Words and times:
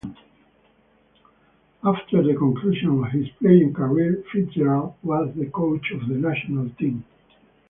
After 1.83 2.23
the 2.23 2.33
conclusion 2.35 3.03
of 3.03 3.11
his 3.11 3.29
playing 3.39 3.71
career, 3.75 4.23
Fitzgerald 4.33 4.95
was 5.03 5.29
coach 5.53 5.91
of 5.91 6.07
the 6.07 6.15
national 6.15 6.71
team. 6.79 7.03